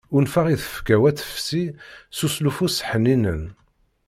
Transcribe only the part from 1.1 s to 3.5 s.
tefsi s uslufu-s ḥninen.